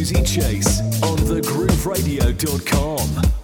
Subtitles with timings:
[0.00, 3.39] Susie Chase on thegrooveradio.com.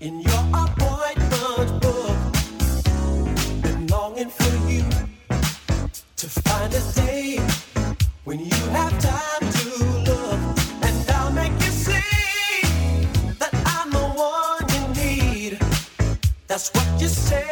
[0.00, 2.16] In your appointment book,
[3.60, 4.82] been longing for you
[6.16, 7.38] to find a day
[8.24, 9.68] when you have time to
[10.86, 12.62] and I'll make you see
[13.40, 15.58] that I'm the one you need.
[16.46, 17.49] That's what you say.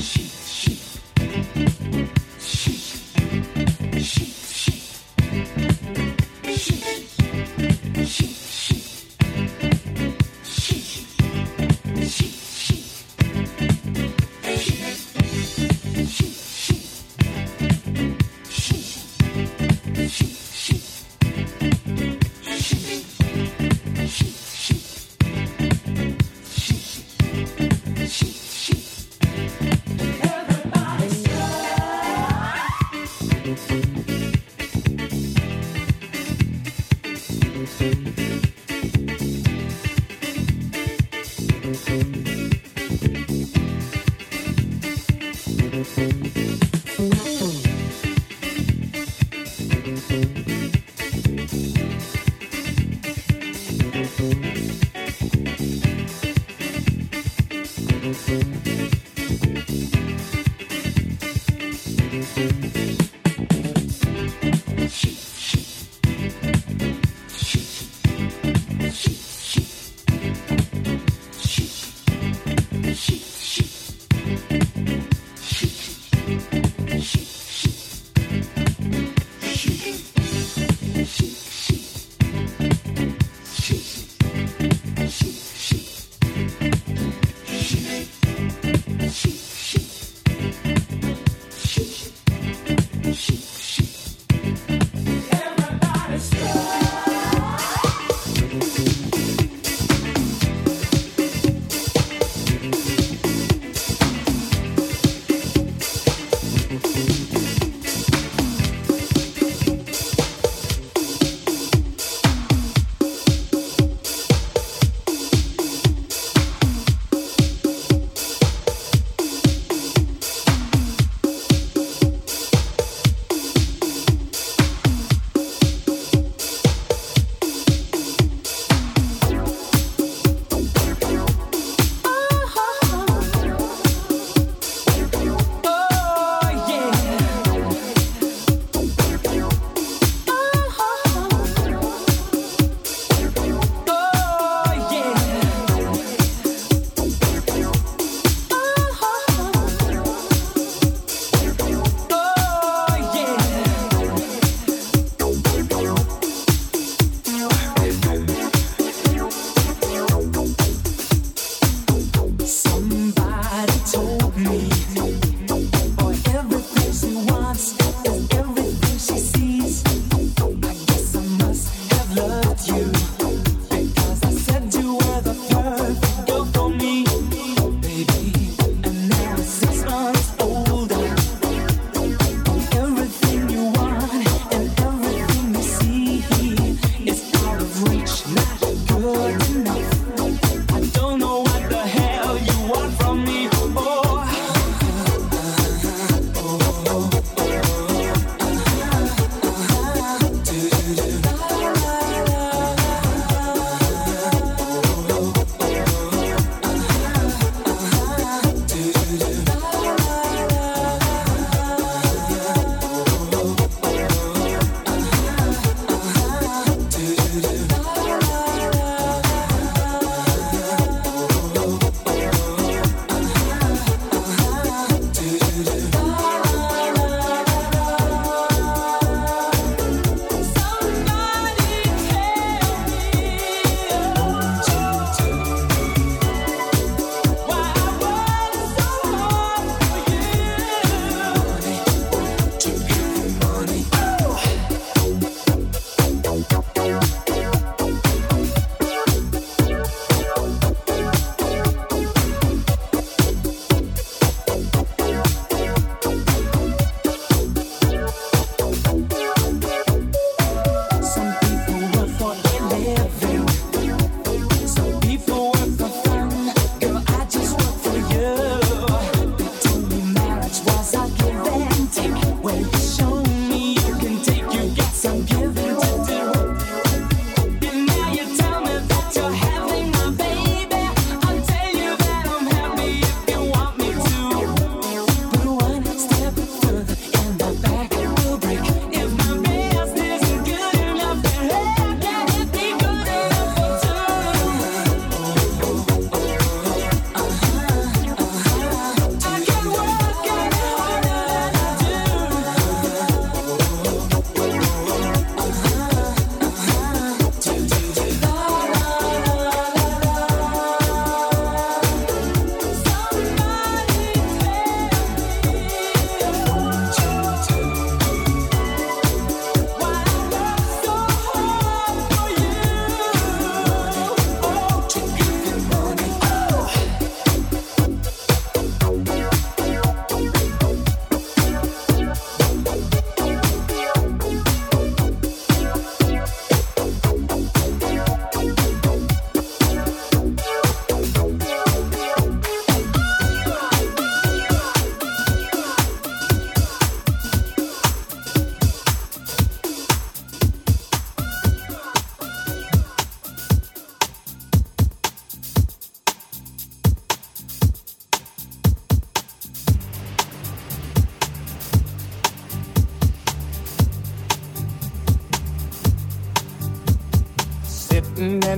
[0.00, 0.43] She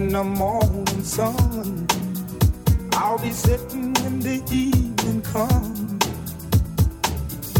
[0.07, 1.87] in the morning sun.
[2.93, 6.05] I'll be sitting when the evening comes,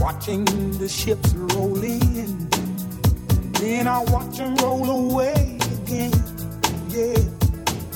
[0.01, 0.45] watching
[0.79, 2.49] the ships roll in.
[3.61, 6.13] Then I watch them roll away again.
[6.89, 7.19] Yeah,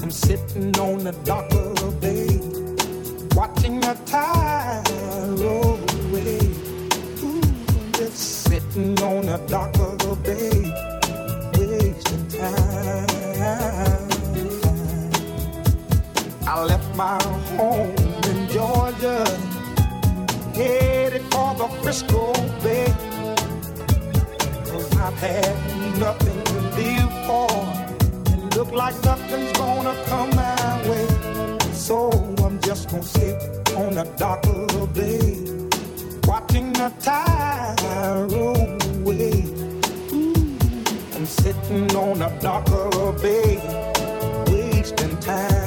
[0.02, 2.30] I'm sitting on the dock of the bay,
[3.36, 4.90] watching the tide
[5.42, 6.40] roll away.
[7.24, 7.42] Ooh,
[7.98, 10.59] just sitting on the dock of the bay,
[21.90, 22.86] Frisco Bay.
[24.70, 27.50] Cause I've had nothing to live for,
[28.30, 31.08] and look like nothing's gonna come my way.
[31.72, 32.10] So
[32.44, 33.34] I'm just gonna sit
[33.74, 35.34] on the dock of the bay,
[36.28, 39.42] watching the tide roll away.
[41.16, 43.56] I'm sitting on the dock of the bay,
[44.46, 45.59] wasting time.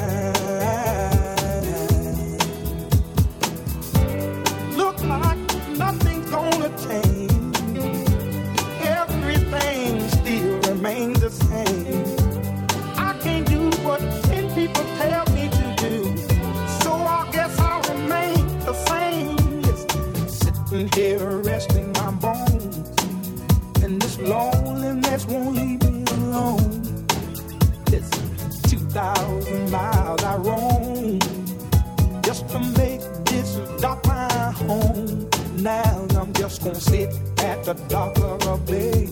[37.76, 39.03] The dock of the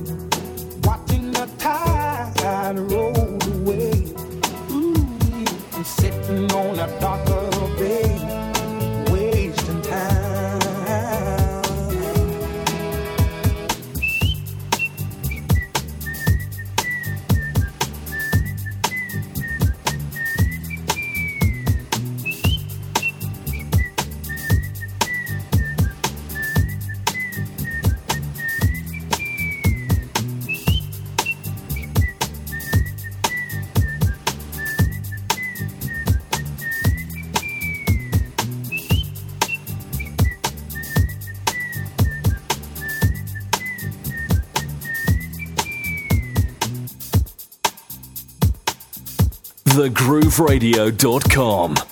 [49.82, 51.91] thegrooveradio.com.